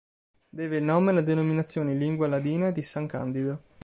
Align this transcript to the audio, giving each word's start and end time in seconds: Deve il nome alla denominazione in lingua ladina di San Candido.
Deve 0.49 0.77
il 0.77 0.83
nome 0.83 1.11
alla 1.11 1.21
denominazione 1.21 1.91
in 1.91 1.99
lingua 1.99 2.27
ladina 2.27 2.71
di 2.71 2.81
San 2.81 3.05
Candido. 3.05 3.61